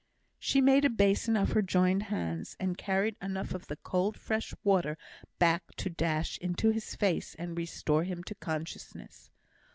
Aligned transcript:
She 0.39 0.61
made 0.61 0.83
a 0.83 0.89
basin 0.89 1.37
of 1.37 1.51
her 1.51 1.61
joined 1.61 2.01
hands, 2.01 2.57
and 2.59 2.75
carried 2.75 3.15
enough 3.21 3.53
of 3.53 3.67
the 3.67 3.75
cold 3.75 4.17
fresh 4.17 4.51
water 4.63 4.97
back 5.37 5.61
to 5.75 5.91
dash 5.91 6.39
into 6.39 6.71
his 6.71 6.95
face 6.95 7.35
and 7.35 7.55
restore 7.55 8.03
him 8.03 8.23
to 8.23 8.33
consciousness. 8.33 9.29